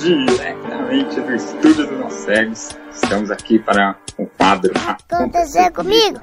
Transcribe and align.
Diretamente 0.00 1.20
do 1.20 1.34
estúdio 1.34 1.86
do 1.88 1.98
Nós 1.98 2.12
Cegos, 2.12 2.68
estamos 2.92 3.32
aqui 3.32 3.58
para 3.58 3.96
o 4.16 4.26
quadro 4.26 4.72
Acontecer 5.10 5.72
comigo? 5.72 6.20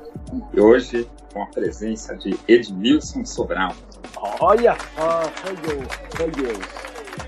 E 0.53 0.59
hoje 0.61 1.05
com 1.33 1.43
a 1.43 1.47
presença 1.47 2.15
de 2.15 2.39
Edmilson 2.47 3.25
Sobral. 3.25 3.73
Olha 4.39 4.75
foi 4.75 5.53
eu, 5.73 5.83
foi 6.15 6.27
eu. 6.45 6.59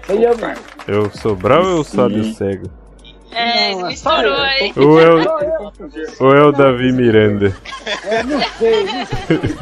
Foi 0.04 0.26
eu 0.26 0.32
Opa. 0.32 0.54
Eu 0.88 1.12
Sobral 1.12 1.64
ou 1.66 1.78
eu 1.80 1.84
Sim. 1.84 1.98
sábio 1.98 2.34
cego? 2.34 2.70
É, 3.32 3.76
Não, 3.76 3.88
misturou, 3.88 4.46
hein? 4.46 4.74
Ou 4.78 5.02
é 5.02 5.10
o, 5.10 6.26
ou 6.26 6.34
é 6.34 6.44
o 6.44 6.52
Davi 6.54 6.94
Miranda? 6.94 7.54
É, 8.06 8.24
não 8.24 8.42
sei, 8.58 8.84
não 8.86 9.06
sei. 9.06 9.58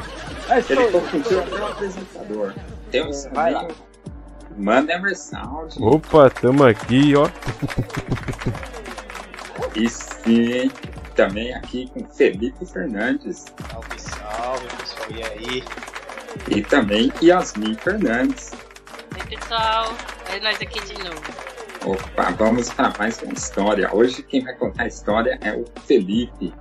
É 0.50 0.58
Ele 0.70 0.92
confundiu 0.92 1.40
até 1.40 1.56
o 1.56 1.66
apresentador. 1.66 2.54
Temos 2.92 3.26
Vai 3.34 3.54
lá. 3.54 3.62
também 3.62 3.76
Manda 4.58 4.94
Emersound. 4.94 5.76
Opa, 5.82 6.30
tamo 6.30 6.64
aqui, 6.64 7.14
ó. 7.16 7.28
E 9.76 9.90
sim, 9.90 10.72
também 11.16 11.54
aqui 11.54 11.90
com 11.90 12.06
Felipe 12.06 12.66
Fernandes. 12.66 13.46
Salve, 13.70 14.00
salve, 14.00 14.68
pessoal. 14.78 15.12
E 15.12 15.24
aí? 15.24 15.64
E 16.50 16.62
também 16.62 17.12
Yasmin 17.22 17.76
Fernandes. 17.76 18.52
Oi, 19.14 19.38
pessoal. 19.38 19.94
É 20.34 20.40
nós 20.40 20.62
aqui 20.62 20.80
de 20.86 21.04
novo. 21.04 21.22
Opa, 21.86 22.32
vamos 22.32 22.70
para 22.72 22.94
mais 22.98 23.22
uma 23.22 23.34
história. 23.34 23.94
Hoje 23.94 24.24
quem 24.24 24.44
vai 24.44 24.56
contar 24.56 24.84
a 24.84 24.88
história 24.88 25.38
é 25.42 25.54
o 25.54 25.66
Felipe. 25.86 26.54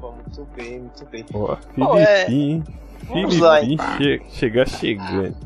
Pô, 0.00 0.12
muito 0.12 0.44
bem, 0.56 0.80
muito 0.80 1.04
bem. 1.06 1.24
Ó, 1.34 1.56
Pô, 1.74 1.96
é- 1.96 2.24
Filipinho. 2.26 2.64
Vamos 3.04 3.38
lá, 3.38 3.60
Filipinho 3.60 3.96
che 3.98 4.22
chegar 4.30 4.68
chegando. 4.68 5.36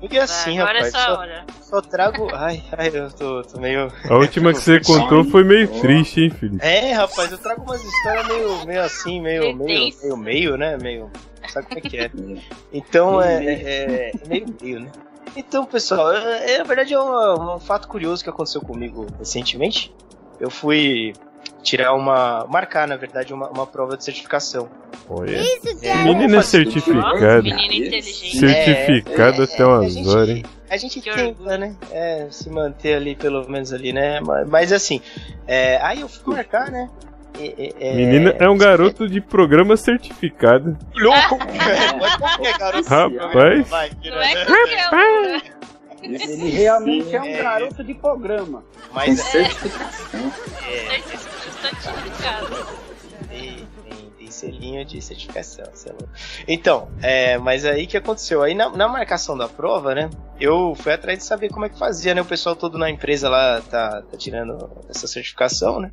Porque 0.00 0.18
assim, 0.18 0.58
Agora 0.58 0.78
rapaz, 0.84 0.94
é 0.94 0.98
só, 0.98 1.18
hora. 1.18 1.46
só 1.60 1.80
trago. 1.80 2.28
Ai, 2.34 2.62
ai, 2.76 2.90
eu 2.92 3.10
tô, 3.10 3.42
tô 3.42 3.60
meio. 3.60 3.92
A 4.08 4.14
última 4.14 4.52
que 4.52 4.60
você 4.60 4.80
contou 4.80 5.24
foi 5.24 5.44
meio 5.44 5.68
triste, 5.80 6.22
hein, 6.22 6.30
Felipe? 6.30 6.64
É, 6.64 6.92
rapaz, 6.92 7.30
eu 7.32 7.38
trago 7.38 7.62
umas 7.62 7.82
histórias 7.82 8.26
meio, 8.26 8.66
meio 8.66 8.82
assim, 8.82 9.20
meio, 9.20 9.56
Meio 9.56 9.96
meio, 10.02 10.16
meio, 10.16 10.56
né? 10.56 10.76
Meio. 10.76 11.10
Sabe 11.48 11.66
como 11.66 11.78
é 11.78 11.80
que 11.80 11.96
é? 11.98 12.10
Então 12.72 13.22
é, 13.22 13.44
é, 13.44 14.10
é 14.10 14.28
meio 14.28 14.46
meio, 14.60 14.80
né? 14.80 14.90
Então, 15.36 15.64
pessoal, 15.66 16.12
é, 16.12 16.52
é, 16.52 16.58
na 16.58 16.64
verdade 16.64 16.94
é 16.94 17.00
um, 17.00 17.56
um 17.56 17.60
fato 17.60 17.88
curioso 17.88 18.24
que 18.24 18.30
aconteceu 18.30 18.60
comigo 18.60 19.06
recentemente. 19.18 19.94
Eu 20.40 20.50
fui 20.50 21.12
tirar 21.66 21.92
uma. 21.94 22.46
marcar, 22.48 22.86
na 22.86 22.96
verdade, 22.96 23.34
uma, 23.34 23.48
uma 23.50 23.66
prova 23.66 23.96
de 23.96 24.04
certificação. 24.04 24.68
Olha. 25.08 25.36
É, 25.36 25.86
é. 25.88 26.04
Menina 26.04 26.40
certificada. 26.42 27.42
Menino 27.42 27.86
inteligente. 27.86 28.38
Certificado 28.38 29.42
É, 29.42 29.44
até 29.44 29.62
a 29.62 29.68
umas 29.68 29.96
horas, 30.06 30.28
hein? 30.30 30.44
A 30.70 30.76
gente 30.76 31.00
Que 31.00 31.10
tenta, 31.10 31.28
orgulho. 31.28 31.58
né? 31.58 31.76
É, 31.92 32.26
se 32.30 32.48
manter 32.50 32.94
ali, 32.94 33.14
pelo 33.14 33.48
menos 33.48 33.72
ali, 33.72 33.92
né? 33.92 34.20
Mas, 34.20 34.48
mas 34.48 34.72
assim, 34.72 35.00
é, 35.46 35.78
aí 35.82 36.00
eu 36.00 36.08
fui 36.08 36.34
marcar, 36.34 36.70
né? 36.70 36.88
E- 37.38 37.74
é, 37.78 37.94
Menina 37.94 38.34
é 38.38 38.48
um 38.48 38.56
garoto 38.56 39.06
de 39.08 39.20
programa 39.20 39.76
certificado. 39.76 40.74
Louco! 40.96 41.38
Mas 42.00 42.16
como 42.16 42.38
que 42.38 42.46
é 42.46 42.58
garoto? 42.58 42.88
Rapaz. 42.88 43.68
Vai, 43.68 43.90
Não 44.04 44.22
é 44.22 44.34
né? 44.34 44.44
qualquer 44.46 44.88
um, 44.88 45.22
né? 45.22 45.36
Isso 45.36 45.55
Ele 46.14 46.50
realmente 46.50 47.06
sim, 47.06 47.16
é 47.16 47.20
um 47.20 47.26
é. 47.26 47.42
garoto 47.42 47.84
de 47.84 47.94
programa. 47.94 48.64
Mas 48.92 49.20
certificação. 49.20 50.32
é, 50.66 51.00
Certificado. 51.00 52.66
tem, 53.28 53.68
tem, 53.88 54.10
tem 54.18 54.30
selinho 54.30 54.84
de 54.84 55.00
certificação, 55.02 55.64
sei 55.74 55.92
lá. 55.92 56.08
Então, 56.46 56.88
é, 57.02 57.38
mas 57.38 57.64
aí 57.64 57.86
que 57.86 57.96
aconteceu? 57.96 58.42
Aí 58.42 58.54
na, 58.54 58.68
na 58.70 58.88
marcação 58.88 59.36
da 59.36 59.48
prova, 59.48 59.94
né? 59.94 60.10
Eu 60.40 60.74
fui 60.74 60.92
atrás 60.92 61.18
de 61.18 61.24
saber 61.24 61.48
como 61.48 61.64
é 61.64 61.68
que 61.68 61.78
fazia, 61.78 62.14
né? 62.14 62.20
O 62.20 62.26
pessoal 62.26 62.54
todo 62.54 62.78
na 62.78 62.90
empresa 62.90 63.28
lá 63.28 63.60
tá, 63.60 64.02
tá 64.02 64.16
tirando 64.16 64.70
essa 64.88 65.06
certificação, 65.06 65.80
né? 65.80 65.90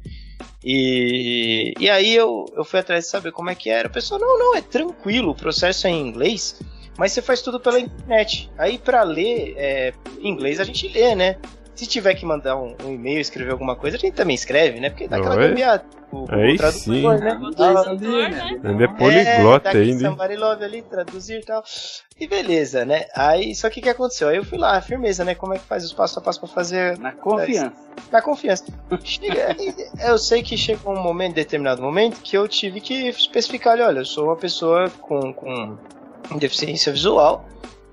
E, 0.63 1.73
e 1.77 1.89
aí 1.89 2.15
eu, 2.15 2.45
eu 2.55 2.63
fui 2.63 2.79
atrás 2.79 3.05
de 3.05 3.09
saber 3.11 3.31
como 3.31 3.49
é 3.49 3.55
que 3.55 3.69
era. 3.69 3.87
O 3.87 3.91
pessoal, 3.91 4.19
não, 4.19 4.39
não, 4.39 4.55
é 4.55 4.61
tranquilo, 4.61 5.31
o 5.31 5.35
processo 5.35 5.87
é 5.87 5.89
em 5.89 6.07
inglês, 6.07 6.59
mas 6.97 7.11
você 7.11 7.21
faz 7.21 7.41
tudo 7.41 7.59
pela 7.59 7.79
internet. 7.79 8.51
Aí 8.57 8.77
pra 8.77 9.03
ler 9.03 9.53
é, 9.57 9.93
em 10.19 10.29
inglês 10.29 10.59
a 10.59 10.63
gente 10.63 10.87
lê, 10.87 11.15
né? 11.15 11.37
Se 11.75 11.87
tiver 11.87 12.13
que 12.13 12.25
mandar 12.25 12.55
um, 12.55 12.75
um 12.85 12.93
e-mail, 12.93 13.19
escrever 13.19 13.51
alguma 13.51 13.75
coisa, 13.75 13.97
a 13.97 13.99
gente 13.99 14.13
também 14.13 14.35
escreve, 14.35 14.79
né? 14.79 14.89
Porque 14.91 15.07
dá 15.07 15.17
aquela 15.17 15.35
Oi? 15.35 15.47
gambiarra. 15.49 15.83
O, 16.11 16.27
Aí 16.29 16.53
o 16.53 16.57
tradutor, 16.57 16.81
sim. 16.83 17.01
né? 17.01 17.31
Ali, 17.87 18.29
né? 18.29 18.61
Ainda 18.63 18.83
é 18.83 18.87
poliglota 18.87 19.29
é, 19.29 19.43
dá 19.43 19.69
aquele 19.69 19.91
ainda, 19.91 20.03
hein? 20.03 20.11
somebody 20.11 20.35
love 20.35 20.63
ali, 20.63 20.81
traduzir 20.83 21.39
e 21.39 21.43
tal. 21.43 21.63
E 22.19 22.27
beleza, 22.27 22.85
né? 22.85 23.05
Aí, 23.15 23.55
só 23.55 23.67
que 23.67 23.79
o 23.79 23.83
que 23.83 23.89
aconteceu? 23.89 24.29
Aí 24.29 24.37
eu 24.37 24.45
fui 24.45 24.59
lá, 24.59 24.79
firmeza, 24.79 25.25
né? 25.25 25.33
Como 25.33 25.55
é 25.55 25.57
que 25.57 25.65
faz 25.65 25.83
os 25.83 25.91
passo 25.91 26.19
a 26.19 26.21
passo 26.21 26.39
pra 26.39 26.47
fazer 26.47 26.99
Na 26.99 27.11
confiança. 27.11 27.73
na 28.11 28.21
confiança. 28.21 28.65
Chega, 29.03 29.55
aí, 29.57 29.73
eu 30.07 30.19
sei 30.19 30.43
que 30.43 30.55
chegou 30.55 30.93
um 30.93 31.01
momento, 31.01 31.33
determinado 31.33 31.81
momento, 31.81 32.21
que 32.21 32.37
eu 32.37 32.47
tive 32.47 32.79
que 32.79 33.09
especificar, 33.09 33.79
olha, 33.79 33.99
eu 34.01 34.05
sou 34.05 34.25
uma 34.25 34.35
pessoa 34.35 34.91
com, 35.01 35.33
com 35.33 35.75
deficiência 36.37 36.91
visual 36.91 37.45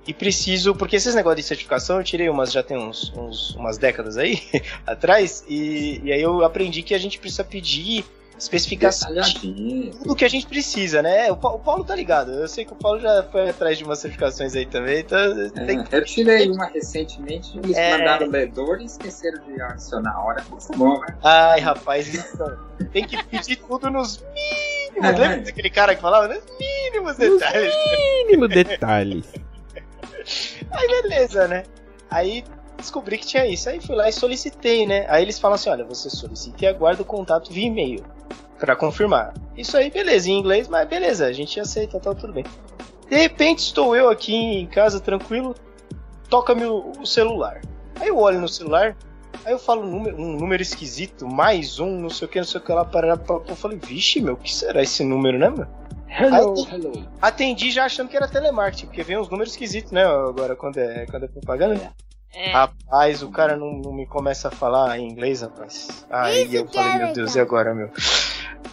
e 0.07 0.15
preciso, 0.15 0.75
porque 0.75 0.97
esses 0.97 1.15
negócios 1.15 1.43
de 1.43 1.49
certificação 1.49 1.99
eu 1.99 2.05
tirei 2.05 2.29
umas, 2.29 2.51
já 2.53 2.63
tem 2.63 2.77
uns, 2.79 3.13
uns- 3.17 3.55
umas 3.55 3.77
décadas 3.79 4.17
aí 4.17 4.41
atrás, 4.87 5.45
e, 5.49 6.01
e 6.05 6.13
aí 6.13 6.23
eu 6.23 6.45
aprendi 6.45 6.83
que 6.83 6.95
a 6.95 6.99
gente 6.99 7.19
precisa 7.19 7.45
pedir 7.45 8.05
especificação 8.39 9.11
Detalhadinho. 9.13 9.91
tudo 9.97 10.17
que 10.17 10.25
a 10.25 10.29
gente 10.29 10.47
precisa, 10.47 11.03
né? 11.03 11.31
O, 11.31 11.35
o 11.35 11.59
Paulo 11.59 11.85
tá 11.85 11.95
ligado. 11.95 12.33
Eu 12.33 12.49
sei 12.49 12.65
que 12.65 12.73
o 12.73 12.75
Paulo 12.77 12.99
já 12.99 13.23
foi 13.25 13.51
atrás 13.51 13.77
de 13.77 13.85
umas 13.85 13.99
certificações 13.99 14.57
aí 14.57 14.65
também, 14.65 15.01
então 15.01 15.51
tem. 15.67 15.79
É, 15.81 15.85
eu 15.99 16.05
tirei 16.07 16.49
uma 16.51 16.65
recentemente, 16.65 17.59
eles 17.59 17.77
É. 17.77 17.99
mandaram 17.99 18.29
ledor 18.29 18.81
e 18.81 18.87
esqueceram 18.87 19.45
de 19.45 19.61
adicionar 19.61 20.13
a 20.15 20.25
hora. 20.25 20.41
É 20.73 20.77
bom, 20.77 20.99
né? 21.01 21.19
Ai, 21.23 21.61
rapaz, 21.61 22.35
tem 22.91 23.07
que 23.07 23.23
pedir 23.25 23.57
tudo 23.57 23.91
nos 23.91 24.17
mínimos. 24.19 25.05
É. 25.05 25.23
Lembra 25.23 25.37
daquele 25.43 25.69
cara 25.71 25.95
que 25.95 26.01
falava? 26.01 26.29
Mínimos 26.29 26.51
detalhes. 27.17 27.75
Mínimo 28.27 28.49
detalhe. 28.49 29.25
Aí 30.71 30.89
beleza, 31.03 31.49
né? 31.49 31.65
Aí 32.11 32.45
descobri 32.77 33.19
que 33.19 33.27
tinha 33.27 33.47
isso. 33.47 33.69
Aí 33.69 33.81
fui 33.81 33.95
lá 33.95 34.09
e 34.09 34.13
solicitei, 34.13 34.87
né? 34.87 35.07
Aí 35.09 35.23
eles 35.23 35.39
falam 35.39 35.55
assim: 35.55 35.71
olha, 35.71 35.85
você 35.85 36.11
solicita 36.11 36.65
e 36.65 36.69
aguarda 36.69 37.03
o 37.03 37.05
contato 37.05 37.53
via 37.53 37.67
e-mail 37.67 38.05
pra 38.59 38.77
confirmar. 38.77 39.33
Isso 39.57 39.77
aí, 39.77 39.91
beleza, 39.91 40.29
em 40.29 40.39
inglês, 40.39 40.69
mas 40.69 40.89
beleza, 40.89 41.27
a 41.27 41.33
gente 41.33 41.59
aceita, 41.59 41.99
tá 41.99 42.15
tudo 42.15 42.33
bem. 42.33 42.45
De 43.09 43.17
repente 43.17 43.61
estou 43.61 43.97
eu 43.97 44.09
aqui 44.09 44.35
em 44.35 44.67
casa 44.67 45.01
tranquilo, 45.01 45.55
toca-me 46.29 46.65
o, 46.65 46.93
o 47.01 47.07
celular. 47.07 47.61
Aí 47.99 48.09
eu 48.09 48.19
olho 48.19 48.41
no 48.41 48.49
celular, 48.49 48.97
aí 49.45 49.53
eu 49.53 49.59
falo 49.59 49.83
um 49.83 49.91
número, 49.91 50.17
um 50.17 50.37
número 50.37 50.63
esquisito, 50.63 51.27
mais 51.27 51.81
um, 51.81 52.01
não 52.01 52.11
sei 52.11 52.29
o 52.29 52.31
que, 52.31 52.39
não 52.39 52.47
sei 52.47 52.61
o 52.61 52.65
que 52.65 52.73
lá, 52.73 52.85
para, 52.85 53.19
eu 53.49 53.57
falei, 53.57 53.79
vixe, 53.79 54.21
meu, 54.21 54.35
o 54.35 54.37
que 54.37 54.55
será 54.55 54.83
esse 54.83 55.03
número, 55.03 55.39
né, 55.39 55.51
meu? 55.51 55.67
Hello, 56.21 56.55
Aí- 56.71 56.75
hello. 56.75 57.09
Atendi 57.21 57.71
já 57.71 57.85
achando 57.85 58.09
que 58.09 58.17
era 58.17 58.29
telemarketing, 58.29 58.87
porque 58.87 59.03
vem 59.03 59.19
uns 59.19 59.29
números 59.29 59.53
esquisitos, 59.53 59.91
né, 59.93 60.05
agora 60.05 60.55
quando 60.55 60.79
é, 60.79 61.07
quando 61.07 61.25
é 61.25 61.29
propaganda. 61.29 61.93
É. 62.33 62.51
Rapaz, 62.53 63.23
o 63.23 63.31
cara 63.31 63.57
não, 63.57 63.73
não 63.73 63.93
me 63.93 64.07
começa 64.07 64.49
a 64.49 64.51
falar 64.53 64.99
em 64.99 65.09
inglês, 65.09 65.43
rapaz. 65.43 66.07
Aí 66.09 66.45
Isso 66.45 66.57
eu 66.57 66.69
falei, 66.69 66.91
é 66.93 66.99
meu 66.99 67.13
Deus, 67.13 67.35
e 67.35 67.41
agora, 67.41 67.75
meu? 67.75 67.91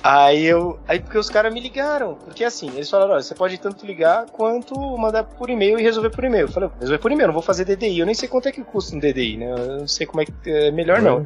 Aí 0.09 0.45
eu. 0.45 0.79
Aí 0.88 1.01
porque 1.01 1.18
os 1.18 1.29
caras 1.29 1.53
me 1.53 1.59
ligaram. 1.59 2.16
Porque 2.16 2.45
assim, 2.45 2.69
eles 2.69 2.90
falaram, 2.90 3.12
olha, 3.12 3.22
você 3.22 3.35
pode 3.35 3.57
tanto 3.57 3.85
ligar 3.85 4.25
quanto 4.28 4.73
mandar 4.97 5.25
por 5.25 5.50
e-mail 5.50 5.78
e 5.78 5.84
resolver 5.84 6.12
por 6.12 6.23
e-mail. 6.23 6.45
Eu 6.45 6.47
falei, 6.47 6.69
resolver 6.79 7.00
por 7.00 7.12
e-mail, 7.12 7.28
não 7.28 7.34
vou 7.34 7.44
fazer 7.44 7.66
DDI. 7.66 8.00
Eu 8.00 8.06
nem 8.06 8.16
sei 8.16 8.29
quanto 8.29 8.47
é 8.47 8.53
que 8.53 8.63
custa 8.63 8.95
um 8.95 9.00
DDI, 9.00 9.35
né? 9.35 9.51
Eu 9.51 9.79
não 9.79 9.88
sei 9.88 10.07
como 10.07 10.22
é 10.22 10.25
que 10.25 10.31
é 10.45 10.72
melhor 10.72 11.01
não. 11.01 11.25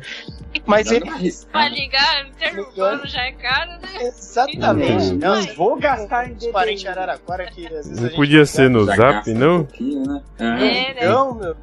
Mas 0.66 0.92
ele. 0.92 1.06
Pra 1.52 1.70
ligar, 1.70 2.26
interno 2.26 3.06
já 3.06 3.22
é 3.22 3.32
caro, 3.34 3.72
né? 3.74 4.02
Exatamente. 4.02 5.14
Não, 5.14 5.36
Não 5.36 5.54
vou 5.54 5.78
gastar 5.78 6.28
em 6.28 6.34
DDI. 6.34 6.88
Araraquara 6.88 7.46
que 7.52 7.68
às 7.68 7.88
vezes 7.88 8.00
Não 8.00 8.10
podia 8.10 8.48
ser 8.48 8.68
no 8.68 8.86
zap, 8.86 9.30
um 9.30 9.36
não? 9.36 9.64
pouquinho, 9.64 10.04
né? 10.08 10.24
É, 10.40 10.94
né? 10.96 11.08
Não, 11.08 11.36
meu. 11.36 11.56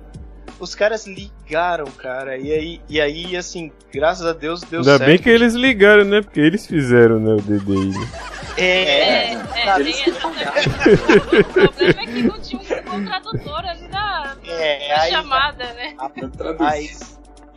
Os 0.61 0.75
caras 0.75 1.07
ligaram, 1.07 1.87
cara. 1.87 2.37
E 2.37 2.53
aí, 2.53 2.81
e 2.89 3.01
aí 3.01 3.37
assim, 3.37 3.71
graças 3.93 4.27
a 4.27 4.33
Deus 4.33 4.61
deu 4.63 4.81
Ainda 4.81 4.99
certo. 4.99 5.09
bem 5.09 5.19
que 5.19 5.31
eles 5.31 5.55
ligaram, 5.55 6.05
né? 6.05 6.21
Porque 6.21 6.41
eles 6.41 6.67
fizeram, 6.67 7.21
né, 7.21 7.35
o 7.35 7.41
DDI. 7.41 7.89
Né? 7.99 8.09
É, 8.57 8.65
É, 8.65 9.33
é, 9.35 9.81
Eles 9.81 10.19
pagaram. 10.19 10.53
O 11.39 11.53
problema 11.53 12.03
é 12.03 12.07
que 12.07 12.23
não 12.23 12.41
tinha 12.41 12.61
um 12.93 13.05
tradutor 13.05 13.65
ali 13.65 13.87
na, 13.89 14.37
É, 14.49 14.89
na 14.89 15.01
aí- 15.03 15.11
chamada, 15.13 15.65
né? 15.75 15.95
Eu 16.17 16.29
traduzi. 16.31 16.65
Aí, 16.65 16.91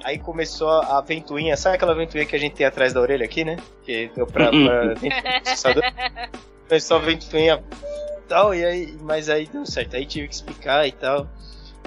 aí 0.04 0.20
começou 0.20 0.70
a 0.70 1.02
ventoinha, 1.02 1.58
sabe 1.58 1.76
aquela 1.78 1.96
ventoinha 1.96 2.26
que 2.28 2.36
a 2.36 2.40
gente 2.40 2.54
tem 2.54 2.68
atrás 2.68 2.94
da 2.94 3.02
orelha 3.02 3.26
aqui, 3.26 3.44
né? 3.44 3.58
Que 3.84 4.12
deu 4.16 4.28
pra. 4.28 4.52
pra 4.52 4.94
começou 6.70 6.98
a 6.98 7.00
ventoinha 7.00 7.64
e 8.20 8.22
tal, 8.28 8.54
e 8.54 8.64
aí, 8.64 8.96
mas 9.02 9.28
aí 9.30 9.48
deu 9.48 9.66
certo. 9.66 9.96
Aí 9.96 10.06
tive 10.06 10.28
que 10.28 10.36
explicar 10.36 10.88
e 10.88 10.92
tal. 10.92 11.28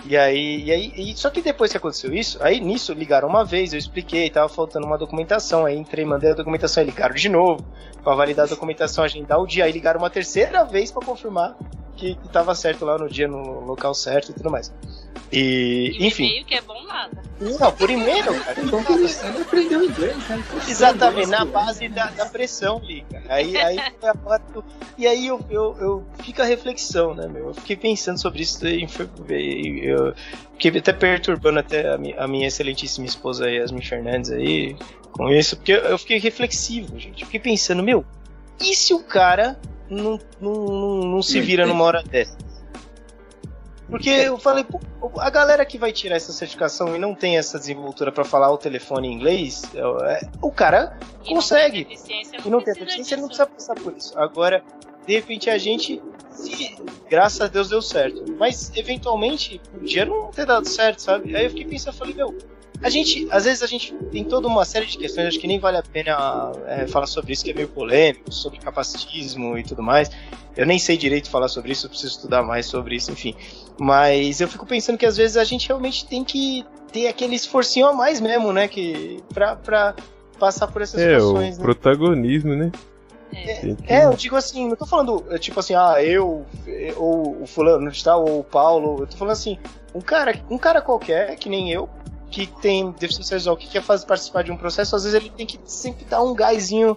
E 0.06 0.16
aí, 0.18 0.64
e 0.64 0.70
aí, 0.70 0.92
e 0.94 1.16
só 1.16 1.30
que 1.30 1.40
depois 1.40 1.70
que 1.70 1.78
aconteceu 1.78 2.12
isso, 2.12 2.38
aí 2.42 2.60
nisso 2.60 2.92
ligaram 2.92 3.26
uma 3.26 3.42
vez, 3.42 3.72
eu 3.72 3.78
expliquei, 3.78 4.28
tava 4.28 4.50
faltando 4.50 4.86
uma 4.86 4.98
documentação, 4.98 5.64
aí 5.64 5.76
entrei, 5.76 6.04
mandei 6.04 6.30
a 6.30 6.34
documentação, 6.34 6.82
aí 6.82 6.86
ligaram 6.86 7.14
de 7.14 7.28
novo, 7.28 7.64
pra 8.02 8.14
validar 8.14 8.44
a 8.44 8.48
documentação, 8.48 9.02
agendar 9.02 9.40
o 9.40 9.46
dia, 9.46 9.64
aí 9.64 9.72
ligaram 9.72 9.98
uma 9.98 10.10
terceira 10.10 10.62
vez 10.64 10.92
pra 10.92 11.04
confirmar 11.04 11.56
que, 11.96 12.16
que 12.16 12.28
tava 12.28 12.54
certo 12.54 12.84
lá 12.84 12.98
no 12.98 13.08
dia, 13.08 13.26
no 13.26 13.60
local 13.60 13.94
certo 13.94 14.30
e 14.30 14.34
tudo 14.34 14.50
mais. 14.50 14.70
E, 15.32 15.96
E 15.98 16.06
enfim. 16.06 16.24
e-mail 16.26 16.44
que 16.44 16.54
é 16.54 16.60
bom 16.60 16.82
nada. 16.86 17.22
Não, 17.40 17.72
por 17.72 17.90
e-mail, 17.90 18.24
cara. 18.44 18.60
Então 18.62 18.84
ele 18.88 19.42
aprendeu 19.42 19.84
inglês, 19.84 20.16
né? 20.28 20.44
Exatamente, 20.68 21.28
na 21.28 21.44
base 21.44 21.88
da, 21.88 22.06
da 22.10 22.26
pressão 22.26 22.76
ali, 22.78 23.04
cara. 23.10 23.24
Aí, 23.28 23.56
aí 23.56 23.76
foi 24.00 24.08
a 24.08 24.38
do- 24.38 24.64
E 24.96 25.06
aí 25.06 25.26
eu, 25.26 25.44
eu, 25.50 25.76
eu 25.80 26.04
fica 26.22 26.42
a 26.44 26.46
reflexão, 26.46 27.14
né, 27.14 27.26
meu? 27.26 27.48
Eu 27.48 27.54
fiquei 27.54 27.76
pensando 27.76 28.18
sobre 28.20 28.42
isso 28.42 28.66
e 28.66 28.86
foi- 28.88 29.08
eu 29.82 30.14
fiquei 30.52 30.78
até 30.78 30.92
perturbando 30.92 31.58
até 31.58 31.92
a, 31.92 31.98
mi- 31.98 32.14
a 32.16 32.26
minha 32.28 32.46
excelentíssima 32.46 33.06
esposa 33.06 33.50
Yasmin 33.50 33.82
Fernandes 33.82 34.30
aí 34.30 34.76
com 35.12 35.28
isso, 35.30 35.56
porque 35.56 35.72
eu, 35.72 35.78
eu 35.78 35.98
fiquei 35.98 36.18
reflexivo, 36.18 36.98
gente. 36.98 37.20
Eu 37.22 37.26
fiquei 37.26 37.40
pensando, 37.40 37.82
meu, 37.82 38.04
e 38.60 38.74
se 38.74 38.94
o 38.94 39.00
cara 39.02 39.58
não, 39.90 40.18
não, 40.40 40.52
não, 40.64 40.96
não 41.06 41.22
se 41.22 41.40
vira 41.40 41.66
numa 41.66 41.84
hora 41.84 42.02
dessa? 42.02 42.36
Porque 43.94 44.10
eu 44.10 44.36
falei, 44.36 44.64
pô, 44.64 44.80
a 45.20 45.30
galera 45.30 45.64
que 45.64 45.78
vai 45.78 45.92
tirar 45.92 46.16
essa 46.16 46.32
certificação 46.32 46.96
e 46.96 46.98
não 46.98 47.14
tem 47.14 47.38
essa 47.38 47.60
desenvoltura 47.60 48.10
pra 48.10 48.24
falar 48.24 48.50
o 48.50 48.58
telefone 48.58 49.06
em 49.06 49.12
inglês, 49.12 49.62
é- 49.72 50.20
o 50.42 50.50
cara 50.50 50.98
E 51.24 51.28
Consegue. 51.28 51.86
Não 51.86 52.46
e 52.46 52.50
não 52.50 52.60
tem 52.60 52.74
deficiência, 52.74 53.14
ele 53.14 53.22
não 53.22 53.28
precisa 53.28 53.46
passar 53.46 53.74
por 53.76 53.96
isso. 53.96 54.18
Agora, 54.18 54.64
de 55.06 55.14
repente, 55.14 55.48
a 55.48 55.56
gente, 55.58 56.02
se, 56.28 56.76
graças 57.08 57.40
a 57.40 57.46
Deus, 57.46 57.68
deu 57.68 57.80
certo. 57.80 58.24
Mas, 58.36 58.72
eventualmente, 58.74 59.60
podia 59.72 60.04
não 60.04 60.32
ter 60.32 60.44
dado 60.44 60.66
certo, 60.66 61.00
sabe? 61.00 61.36
Aí 61.36 61.44
eu 61.44 61.50
fiquei 61.50 61.66
pensando, 61.66 61.94
falei, 61.94 62.14
meu, 62.14 62.36
a 62.84 62.90
gente, 62.90 63.26
às 63.30 63.44
vezes 63.44 63.62
a 63.62 63.66
gente 63.66 63.94
tem 64.12 64.22
toda 64.22 64.46
uma 64.46 64.64
série 64.64 64.84
de 64.86 64.98
questões, 64.98 65.26
acho 65.28 65.40
que 65.40 65.46
nem 65.46 65.58
vale 65.58 65.78
a 65.78 65.82
pena 65.82 66.52
é, 66.66 66.86
falar 66.86 67.06
sobre 67.06 67.32
isso, 67.32 67.42
que 67.42 67.50
é 67.50 67.54
meio 67.54 67.68
polêmico, 67.68 68.30
sobre 68.30 68.58
capacitismo 68.58 69.56
e 69.56 69.62
tudo 69.64 69.82
mais. 69.82 70.10
Eu 70.54 70.66
nem 70.66 70.78
sei 70.78 70.96
direito 70.96 71.30
falar 71.30 71.48
sobre 71.48 71.72
isso, 71.72 71.86
eu 71.86 71.90
preciso 71.90 72.12
estudar 72.16 72.42
mais 72.42 72.66
sobre 72.66 72.94
isso, 72.96 73.10
enfim. 73.10 73.34
Mas 73.80 74.40
eu 74.40 74.46
fico 74.48 74.66
pensando 74.66 74.98
que 74.98 75.06
às 75.06 75.16
vezes 75.16 75.36
a 75.38 75.44
gente 75.44 75.66
realmente 75.66 76.06
tem 76.06 76.22
que 76.22 76.64
ter 76.92 77.08
aquele 77.08 77.34
esforcinho 77.34 77.86
a 77.86 77.92
mais 77.92 78.20
mesmo, 78.20 78.52
né? 78.52 78.68
Que, 78.68 79.22
pra, 79.32 79.56
pra 79.56 79.94
passar 80.38 80.66
por 80.68 80.82
essas 80.82 81.00
É, 81.00 81.16
o 81.16 81.20
situações, 81.20 81.56
né? 81.58 81.64
protagonismo, 81.64 82.54
né? 82.54 82.70
É. 83.32 83.54
Que- 83.54 83.76
É, 83.88 84.04
eu 84.04 84.12
digo 84.12 84.36
assim, 84.36 84.68
não 84.68 84.76
tô 84.76 84.84
falando, 84.86 85.24
é, 85.30 85.38
tipo 85.38 85.58
assim, 85.58 85.74
ah, 85.74 85.96
eu, 86.04 86.44
ou 86.96 87.42
o 87.42 87.46
fulano 87.46 87.90
de 87.90 88.04
tal, 88.04 88.24
ou 88.28 88.40
o 88.40 88.44
Paulo, 88.44 88.98
eu 89.00 89.06
tô 89.06 89.16
falando 89.16 89.32
assim, 89.32 89.58
um 89.94 90.00
cara, 90.00 90.38
um 90.50 90.58
cara 90.58 90.80
qualquer, 90.80 91.34
que 91.36 91.48
nem 91.48 91.72
eu, 91.72 91.88
que 92.34 92.48
tem 92.48 92.90
deficiência 92.90 93.36
visual, 93.36 93.56
que 93.56 93.68
quer 93.68 93.80
fazer 93.80 94.06
participar 94.06 94.42
de 94.42 94.50
um 94.50 94.56
processo, 94.56 94.96
às 94.96 95.04
vezes 95.04 95.16
ele 95.16 95.30
tem 95.30 95.46
que 95.46 95.60
sempre 95.64 96.04
dar 96.04 96.20
um 96.20 96.34
gásinho 96.34 96.96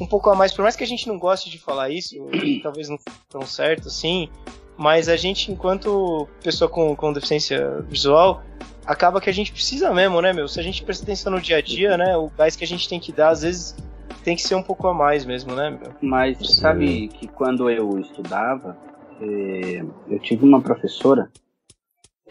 um 0.00 0.04
pouco 0.04 0.28
a 0.30 0.34
mais, 0.34 0.52
por 0.52 0.62
mais 0.62 0.74
que 0.74 0.82
a 0.82 0.86
gente 0.86 1.06
não 1.06 1.16
goste 1.16 1.48
de 1.48 1.58
falar 1.58 1.90
isso, 1.90 2.16
talvez 2.60 2.88
não 2.88 2.98
tão 3.30 3.42
certo 3.42 3.86
assim, 3.86 4.28
mas 4.76 5.08
a 5.08 5.14
gente, 5.14 5.52
enquanto 5.52 6.26
pessoa 6.42 6.68
com, 6.68 6.96
com 6.96 7.12
deficiência 7.12 7.82
visual, 7.82 8.42
acaba 8.84 9.20
que 9.20 9.30
a 9.30 9.32
gente 9.32 9.52
precisa 9.52 9.94
mesmo, 9.94 10.20
né, 10.20 10.32
meu? 10.32 10.48
Se 10.48 10.58
a 10.58 10.62
gente 10.62 10.82
presta 10.82 11.04
atenção 11.04 11.30
no 11.30 11.40
dia 11.40 11.58
a 11.58 11.62
dia, 11.62 11.96
né, 11.96 12.16
o 12.16 12.28
gás 12.36 12.56
que 12.56 12.64
a 12.64 12.66
gente 12.66 12.88
tem 12.88 12.98
que 12.98 13.12
dar, 13.12 13.28
às 13.28 13.42
vezes 13.42 13.76
tem 14.24 14.34
que 14.34 14.42
ser 14.42 14.56
um 14.56 14.62
pouco 14.62 14.88
a 14.88 14.92
mais 14.92 15.24
mesmo, 15.24 15.54
né, 15.54 15.70
meu? 15.70 15.92
Mas 16.02 16.36
sabe 16.56 17.06
que 17.06 17.28
quando 17.28 17.70
eu 17.70 17.96
estudava, 18.00 18.76
eh, 19.20 19.84
eu 20.08 20.18
tive 20.18 20.44
uma 20.44 20.60
professora 20.60 21.30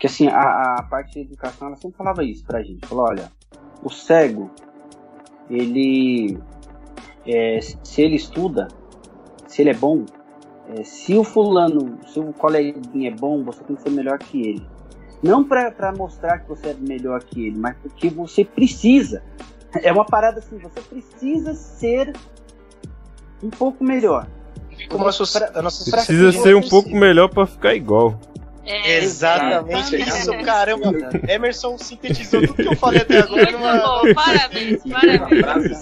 que 0.03 0.07
assim, 0.07 0.27
a, 0.27 0.75
a 0.79 0.83
parte 0.83 1.13
de 1.13 1.21
educação 1.21 1.69
ela 1.69 1.77
sempre 1.77 1.95
falava 1.95 2.25
isso 2.25 2.44
pra 2.44 2.61
gente. 2.61 2.85
Falou, 2.85 3.05
olha, 3.07 3.31
o 3.81 3.89
cego, 3.89 4.51
ele 5.50 6.38
eh, 7.25 7.61
se 7.61 8.01
ele 8.01 8.17
estuda, 8.17 8.67
se 9.47 9.61
ele 9.61 9.69
é 9.69 9.73
bom, 9.73 10.03
eh, 10.67 10.83
se 10.83 11.15
o 11.15 11.23
fulano, 11.23 11.97
se 12.05 12.19
o 12.19 12.33
coleguinha 12.33 13.11
é 13.11 13.13
bom, 13.15 13.45
você 13.45 13.63
tem 13.63 13.77
que 13.77 13.81
ser 13.81 13.91
melhor 13.91 14.19
que 14.19 14.41
ele. 14.45 14.67
Não 15.23 15.41
pra, 15.41 15.71
pra 15.71 15.94
mostrar 15.94 16.39
que 16.39 16.50
você 16.50 16.71
é 16.71 16.73
melhor 16.73 17.23
que 17.23 17.47
ele, 17.47 17.57
mas 17.57 17.77
porque 17.77 18.09
você 18.09 18.44
precisa. 18.44 19.23
É 19.81 19.89
uma 19.94 20.05
parada 20.05 20.39
assim, 20.39 20.57
você 20.57 20.81
precisa 20.81 21.53
ser 21.53 22.11
um 23.41 23.50
pouco 23.50 23.85
melhor. 23.85 24.27
Como 24.89 25.07
a, 25.07 25.13
soci- 25.13 25.41
a 25.41 25.61
nossa 25.61 25.89
precisa 25.89 26.25
não 26.25 26.44
ser 26.44 26.55
um 26.57 26.67
pouco 26.67 26.89
melhor 26.89 27.29
pra 27.29 27.47
ficar 27.47 27.73
igual. 27.73 28.19
É, 28.65 29.00
Exatamente 29.00 29.95
Exatamente. 29.95 30.10
isso, 30.10 30.45
caramba. 30.45 30.92
Emerson 31.27 31.77
sintetizou 31.77 32.42
tudo 32.48 32.56
que 32.56 32.68
eu 32.68 32.75
falei 32.77 33.01
até 33.01 33.19
agora 33.19 33.51
Muito 33.51 33.57
numa. 33.60 33.77
bom, 33.77 34.01
parabéns, 34.15 34.86
Uma 34.86 35.00
parabéns. 35.01 35.19
Uma 35.21 35.44
frase. 35.44 35.74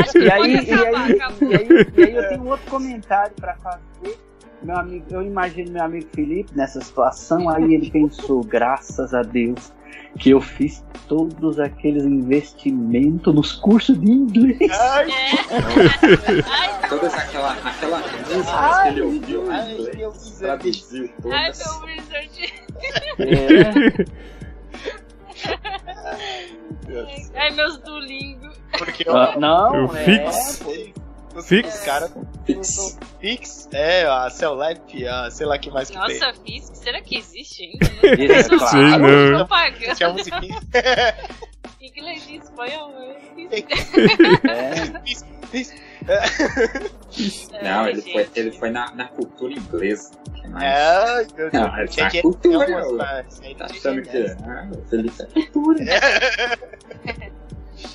Acho 0.00 0.12
que 0.12 0.18
E 0.18 0.30
aí, 0.30 0.56
pode 0.56 0.70
e 0.70 0.72
aí, 0.72 0.92
e 1.40 1.54
aí, 1.54 1.88
e 1.96 2.02
aí 2.04 2.14
eu 2.16 2.28
tenho 2.28 2.42
um 2.42 2.48
outro 2.48 2.66
comentário 2.70 3.32
para 3.36 3.54
fazer. 3.56 4.18
Meu 4.62 4.76
amigo, 4.76 5.04
eu 5.10 5.22
imagino 5.22 5.70
meu 5.72 5.82
amigo 5.84 6.08
Felipe 6.14 6.50
nessa 6.56 6.80
situação, 6.80 7.48
aí 7.48 7.74
ele 7.74 7.90
pensou, 7.90 8.42
graças 8.48 9.14
a 9.14 9.22
Deus, 9.22 9.72
que 10.18 10.30
eu 10.30 10.40
fiz 10.40 10.84
todos 11.06 11.60
aqueles 11.60 12.04
investimentos 12.04 13.34
nos 13.34 13.52
cursos 13.52 14.00
de 14.00 14.10
inglês. 14.10 14.72
Ai, 14.72 15.06
É. 15.10 16.88
Todas 16.88 17.14
aquela, 17.14 17.52
aquela 17.52 17.98
música 17.98 18.44
Ai, 18.52 18.82
que 18.82 18.88
ele 18.88 19.02
ouviu 19.02 19.50
ai, 19.50 19.70
em 19.70 19.80
inglês, 19.80 20.36
traduziu 20.38 21.10
ai, 21.30 21.52
todas. 21.52 21.58
meu 21.58 21.80
Wizard. 21.86 22.54
É, 23.18 24.04
Ai, 27.34 27.50
meus 27.52 27.78
Duolingo. 27.78 28.48
porque 28.78 29.04
ah, 29.08 29.34
não, 29.38 29.74
Eu 29.74 29.96
é, 29.96 30.04
fix. 30.04 30.58
pô, 30.62 30.72
os, 31.36 31.46
Fix. 31.48 31.74
os 31.74 31.80
caras. 31.80 32.12
Fix. 32.44 32.98
Fix, 33.20 33.68
é, 33.72 34.04
a 34.06 34.28
Cell 34.30 34.56
Life, 34.60 35.06
a 35.06 35.30
sei 35.30 35.46
lá 35.46 35.58
que 35.58 35.70
mais 35.70 35.90
que 35.90 35.98
tem. 35.98 36.18
Nossa, 36.20 36.32
Fisk, 36.44 36.74
será 36.76 37.00
que 37.00 37.16
existe 37.18 37.62
ainda? 37.64 37.86
É, 38.06 38.42
Não 38.48 38.58
claro. 38.58 38.70
Sei 38.70 38.98
não. 38.98 39.38
Tô 39.38 39.46
pagando. 39.46 39.94
Tinha 39.96 40.08
musiquinha. 40.10 40.60
Inglês 41.80 42.26
e 42.28 42.36
espanhol. 42.36 42.92
é. 43.38 45.00
Fix, 45.04 45.24
Fix. 45.50 45.74
Não, 47.62 47.88
ele 47.88 48.02
foi, 48.02 48.28
ele 48.34 48.50
foi 48.52 48.70
na, 48.70 48.92
na 48.94 49.08
cultura 49.08 49.52
inglesa. 49.54 50.10
mais- 50.50 50.64
Ai, 50.64 51.26
meu 51.36 51.50
Deus. 51.50 51.52
Não, 51.52 51.76
é 51.76 51.86
que- 51.86 52.22
cultura. 52.22 52.82
aí 53.42 53.54
Tá 53.54 53.64
achando 53.66 54.02
que- 54.02 54.10
que 54.10 54.42
ah, 54.44 54.68
o 54.70 54.82
Felipe 54.88 55.22
é 55.22 55.26
cultura. 55.26 55.84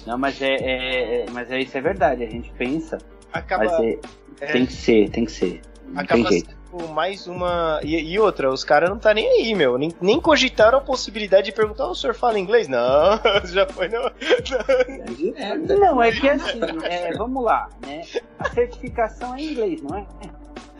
Não, 0.05 0.17
mas 0.17 0.41
é, 0.41 0.55
é- 0.55 1.21
é- 1.21 1.25
mas 1.31 1.51
é 1.51 1.59
isso 1.59 1.77
é 1.77 1.81
verdade. 1.81 2.23
A 2.23 2.29
gente 2.29 2.51
pensa, 2.53 2.97
Acaba, 3.33 3.65
mas 3.65 3.79
é- 3.79 3.99
é, 4.41 4.51
tem 4.53 4.65
que 4.65 4.73
ser, 4.73 5.09
tem 5.09 5.25
que 5.25 5.31
ser. 5.31 5.61
Não 5.85 5.95
tem 5.95 6.03
acaba 6.03 6.29
jeito. 6.29 6.49
sendo 6.71 6.87
mais 6.89 7.27
uma. 7.27 7.79
E, 7.83 7.95
e 7.95 8.19
outra, 8.19 8.49
os 8.51 8.63
caras 8.63 8.89
não 8.89 8.97
tá 8.97 9.13
nem 9.13 9.27
aí, 9.27 9.53
meu. 9.53 9.77
Nem, 9.77 9.91
nem 10.01 10.19
cogitaram 10.19 10.77
a 10.77 10.81
possibilidade 10.81 11.45
de 11.47 11.51
perguntar: 11.51 11.87
o 11.87 11.95
senhor 11.95 12.13
fala 12.13 12.39
inglês? 12.39 12.67
Não, 12.67 13.19
já 13.45 13.65
foi 13.67 13.87
no. 13.89 13.97
É 13.97 15.03
direto. 15.15 15.79
Não, 15.79 16.01
é 16.01 16.11
que 16.11 16.29
assim, 16.29 16.59
é, 16.83 17.13
vamos 17.13 17.43
lá, 17.43 17.69
né? 17.85 18.03
A 18.39 18.49
certificação 18.49 19.35
é 19.35 19.41
em 19.41 19.51
inglês, 19.51 19.81
não 19.81 19.97
é? 19.97 20.05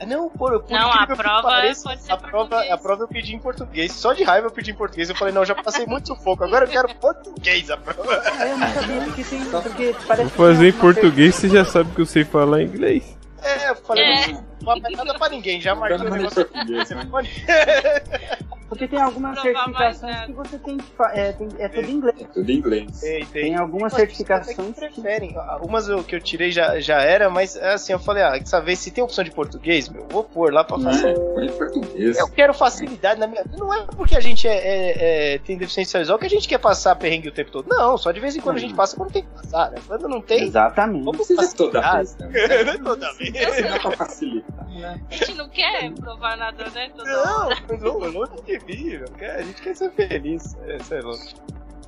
Não, 0.06 0.30
por, 0.30 0.62
por 0.64 0.72
Não, 0.72 0.90
incrível 0.90 1.02
a 1.04 1.08
que 1.08 1.16
prova 1.16 1.42
pareça, 1.48 1.90
pode 1.90 2.02
ser 2.02 2.12
a 2.12 2.18
prova, 2.18 2.48
português. 2.50 2.72
a 2.72 2.78
prova 2.78 3.04
eu 3.04 3.08
pedi 3.08 3.36
em 3.36 3.40
português. 3.40 3.92
Só 3.92 4.14
de 4.14 4.24
raiva 4.24 4.48
eu 4.48 4.52
pedi 4.52 4.72
em 4.72 4.76
português. 4.76 5.10
Eu 5.10 5.16
falei, 5.16 5.34
não, 5.34 5.46
já 5.46 5.56
passei 5.56 5.86
muito 5.86 6.08
sufoco. 6.08 6.44
Agora 6.44 6.66
eu 6.66 6.70
quero 6.70 6.94
português 6.96 7.70
a 7.70 7.78
prova. 7.78 8.14
É, 8.16 8.52
eu 8.52 8.58
não 8.58 8.68
sabia 8.74 9.02
porque 9.02 9.24
tem. 9.24 9.46
Porque 9.46 9.96
parece 10.08 10.30
Vou 10.36 10.48
fazer 10.48 10.70
em 10.70 10.72
que 10.72 10.80
português, 10.80 11.36
você 11.36 11.50
já 11.50 11.64
sabe 11.66 11.92
que 11.94 12.02
eu 12.02 12.06
sei 12.06 12.24
falar 12.24 12.62
inglês. 12.62 13.18
É, 13.44 13.70
eu 13.72 13.76
falei, 13.78 14.04
É. 14.04 14.28
não 14.32 14.44
não 14.62 14.80
vai 14.82 14.92
nada 14.92 15.18
pra 15.18 15.30
ninguém. 15.30 15.60
Já 15.60 15.74
marquei 15.74 15.98
o 15.98 16.04
Não, 16.04 16.10
não, 16.12 16.18
negócio. 16.18 16.46
português, 16.46 16.90
né? 16.92 17.08
Porque 18.72 18.88
tem 18.88 19.02
algumas 19.02 19.38
certificações 19.42 20.26
que 20.28 20.32
você 20.32 20.58
tem 20.58 20.78
que. 20.78 20.86
É, 21.14 21.34
tem, 21.34 21.50
é 21.60 21.68
tudo 21.68 21.90
em 21.90 21.92
inglês. 21.94 22.22
É 22.22 22.24
tudo 22.24 22.50
em 22.50 22.56
inglês. 22.56 23.02
Tem, 23.02 23.26
Tem 23.26 23.56
algumas 23.58 23.92
Umas 23.92 24.02
pessoas 24.06 24.22
até 24.32 24.44
certificações 24.46 24.80
que 24.80 24.88
que. 24.88 25.02
preferem. 25.02 25.36
Umas 25.62 25.90
eu- 25.90 26.02
que 26.06 26.16
eu 26.16 26.22
tirei 26.22 26.52
já, 26.54 26.80
já 26.80 27.02
era, 27.02 27.30
mas 27.30 27.58
é 27.58 27.74
assim, 27.74 27.92
eu 27.92 28.00
falei, 28.00 28.24
ah, 28.24 28.38
dessa 28.38 28.62
vez 28.62 28.80
se 28.80 28.90
tem 28.90 29.04
opção 29.04 29.26
de 29.26 29.32
português, 29.32 29.90
meu, 29.90 30.08
vou 30.10 30.24
pôr 30.24 30.54
lá 30.54 30.64
pra 30.64 30.80
fazer. 30.80 31.18
Não, 31.18 31.34
foi 31.34 31.46
em 31.48 31.52
português. 31.52 32.18
Eu 32.18 32.30
quero 32.30 32.54
facilidade 32.54 33.20
na 33.20 33.28
minha 33.28 33.44
vida. 33.44 33.58
Não 33.58 33.74
é 33.74 33.86
porque 33.88 34.16
a 34.16 34.22
gente 34.22 34.48
é, 34.48 34.54
é- 34.56 35.34
é- 35.34 35.38
tem 35.40 35.58
deficiência 35.58 36.00
visual 36.00 36.18
que 36.18 36.26
a 36.26 36.30
gente 36.30 36.48
quer 36.48 36.58
passar 36.60 36.96
perrengue 36.96 37.28
o 37.28 37.34
tempo 37.34 37.52
todo. 37.52 37.68
Não, 37.68 37.98
só 37.98 38.10
de 38.14 38.22
vez 38.22 38.38
em 38.38 38.40
quando 38.40 38.56
a 38.56 38.62
gente 38.62 38.74
passa 38.74 38.96
quando 38.96 39.12
tem 39.12 39.24
que 39.24 39.30
passar, 39.32 39.70
né? 39.72 39.80
Quando 39.86 40.08
não 40.08 40.22
tem, 40.22 40.44
Exatamente. 40.44 41.04
vamos 41.04 41.28
Precisa 41.28 41.58
toda 41.58 41.82
vez, 41.98 42.16
né? 42.16 42.30
Não 42.64 42.72
é 42.72 42.78
toda 42.78 43.14
vez. 43.16 43.34
Não 43.34 43.76
é 43.76 43.80
pra 43.80 43.92
facilitar, 43.92 44.70
né? 44.70 45.02
A 45.12 45.14
gente 45.14 45.34
não 45.34 45.50
quer 45.50 45.92
provar 45.92 46.38
nada, 46.38 46.70
né? 46.70 46.90
Toda 46.96 47.12
Não, 47.12 47.50
não, 47.50 47.50
de 47.56 47.78
mim, 48.14 48.14
não 48.14 48.61
quer- 48.66 49.36
a 49.38 49.42
gente 49.42 49.62
quer 49.62 49.76
ser 49.76 49.92
feliz. 49.92 50.56
É, 50.68 50.80
sei 50.80 51.02
lá. 51.02 51.14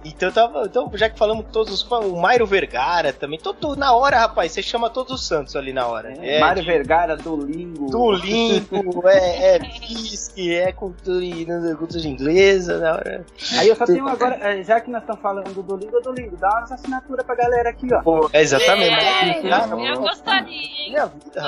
Então, 0.06 0.30
tava, 0.34 0.64
então, 0.66 0.92
já 0.96 1.10
que 1.10 1.18
falamos 1.18 1.46
todos 1.50 1.72
os 1.74 1.82
fãs, 1.82 2.04
o 2.06 2.18
Mairo 2.18 2.46
Vergara 2.46 3.14
também, 3.14 3.40
todo, 3.40 3.74
na 3.78 3.96
hora, 3.96 4.18
rapaz, 4.18 4.52
você 4.52 4.62
chama 4.62 4.90
todos 4.90 5.14
os 5.14 5.26
santos 5.26 5.56
ali 5.56 5.72
na 5.72 5.88
hora. 5.88 6.12
É, 6.22 6.42
Mário 6.42 6.62
de- 6.62 6.68
Vergara, 6.68 7.16
Dolingo. 7.16 7.90
Duolingo, 7.90 9.08
é, 9.08 9.56
é 9.56 9.60
Fisk, 9.62 10.38
é 10.40 10.74
cultura, 10.74 11.74
cultura 11.78 12.06
inglesa, 12.06 12.80
na 12.80 12.92
hora. 12.96 13.26
Aí 13.58 13.70
eu 13.70 13.78
só 13.78 13.86
tenho 13.86 14.06
agora, 14.06 14.36
é, 14.42 14.62
já 14.62 14.82
que 14.82 14.92
nós 14.92 15.04
estamos 15.04 15.22
falando 15.22 15.54
do 15.54 15.64
Dolingo, 15.64 16.02
Dolingo, 16.02 16.36
dá 16.36 16.50
umas 16.50 16.74
assinaturas 16.74 17.26
pra 17.26 17.36
galera 17.36 17.70
aqui, 17.70 17.88
ó. 17.94 18.02
É, 18.34 18.42
exatamente. 18.42 18.92
É, 19.06 19.42
mas- 19.50 19.72
eu 19.90 20.02
gostaria, 20.02 20.58
hein? 20.58 20.92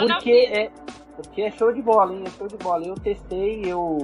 Porque 0.08 0.32
é, 0.32 0.72
Porque 1.18 1.42
é 1.42 1.52
show 1.52 1.74
de 1.74 1.82
bola, 1.82 2.14
hein? 2.14 2.24
É 2.26 2.30
show 2.30 2.48
de 2.48 2.56
bola. 2.56 2.86
Eu 2.86 2.96
testei, 2.96 3.64
eu. 3.66 3.98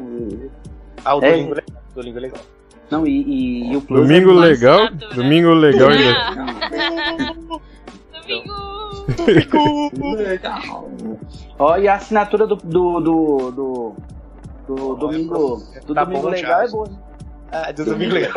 Ah, 1.06 1.16
o 1.16 1.24
É. 1.24 1.32
Domingo 1.32 1.52
é 1.54 1.56
legal. 1.56 1.82
Domingo 1.96 2.18
é 2.18 2.22
legal. 2.22 2.42
Não, 2.90 3.08
e, 3.08 3.22
e, 3.22 3.72
e 3.72 3.78
o 3.78 3.82
Plus. 3.82 4.02
Domingo 4.02 4.32
é- 4.32 4.34
legal, 4.34 4.80
assinatura. 4.84 5.16
domingo 5.16 5.54
legal 5.54 5.90
ainda. 5.90 6.14
Domingo! 9.18 9.92
Legal. 10.18 10.90
Ó, 11.60 11.78
e 11.78 11.88
a 11.88 11.96
assinatura 11.96 12.46
do. 12.48 12.56
do. 12.56 13.00
do. 13.00 13.52
do, 13.52 13.96
do 14.68 14.92
Ó, 14.92 14.96
domingo. 14.96 15.64
Do 15.86 15.94
tá 15.94 16.04
domingo 16.04 16.24
bom 16.24 16.30
legal 16.30 16.60
já. 16.62 16.66
é 16.66 16.68
boa. 16.70 16.88
né? 16.88 16.96
Ah, 17.54 17.70
do 17.74 17.84
Domingo 17.84 18.14
Legal. 18.14 18.32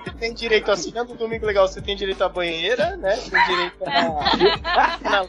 Você 0.00 0.10
tem 0.18 0.34
direito, 0.34 0.72
assinando 0.72 1.12
o 1.12 1.16
Domingo 1.16 1.46
Legal, 1.46 1.68
você 1.68 1.80
tem 1.80 1.94
direito 1.94 2.24
à 2.24 2.28
banheira, 2.28 2.96
né? 2.96 3.14
Tem 3.16 3.46
direito 3.46 3.84
a. 3.86 5.28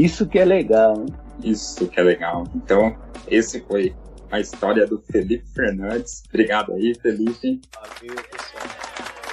Isso 0.00 0.26
que 0.26 0.38
é 0.38 0.44
legal, 0.44 0.94
hein? 0.98 1.06
Isso 1.42 1.86
que 1.88 2.00
é 2.00 2.02
legal. 2.02 2.44
Então, 2.54 2.96
esse 3.28 3.60
foi 3.60 3.94
a 4.30 4.40
história 4.40 4.86
do 4.86 4.98
Felipe 5.10 5.44
Fernandes. 5.54 6.22
Obrigado 6.28 6.72
aí, 6.72 6.94
Felipe. 7.00 7.60
Valeu, 7.74 8.16
pessoal. 8.30 8.80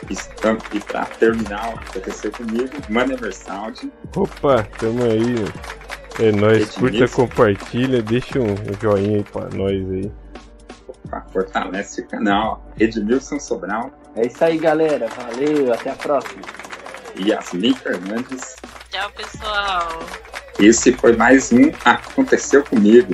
Estamos 0.10 0.64
aqui 0.66 0.80
para 0.80 1.06
terminar 1.06 1.74
o 1.74 1.80
que 1.80 1.98
aconteceu 1.98 2.32
comigo. 2.32 2.70
Manda 2.90 3.32
Sound. 3.32 3.92
Opa, 4.16 4.64
tamo 4.80 5.04
aí. 5.04 5.36
É 6.20 6.32
nóis, 6.32 6.76
Edmilson. 6.76 6.80
curta, 6.80 7.08
compartilha, 7.10 8.02
deixa 8.02 8.40
um 8.40 8.52
um 8.52 8.82
joinha 8.82 9.18
aí 9.18 9.24
pra 9.24 9.50
nós 9.56 9.90
aí. 9.92 10.12
Opa, 10.88 11.26
Fortalece 11.32 12.02
o 12.02 12.08
canal. 12.08 12.66
Edmilson 12.80 13.40
Sobral 13.40 13.92
É 14.16 14.28
isso 14.28 14.44
aí, 14.44 14.58
galera. 14.58 15.08
Valeu, 15.10 15.74
até 15.74 15.92
a 15.92 15.96
próxima. 15.96 16.42
e 17.16 17.30
Yasmin 17.30 17.74
Fernandes. 17.76 18.56
Tchau, 18.92 19.12
pessoal. 19.12 19.88
Esse 20.60 20.92
foi 20.92 21.16
mais 21.16 21.52
um 21.52 21.72
Aconteceu 21.86 22.64
Comigo. 22.64 23.14